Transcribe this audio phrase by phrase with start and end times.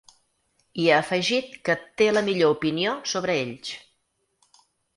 [0.83, 3.73] I ha afegit que ‘té la millor opinió’ sobre ells.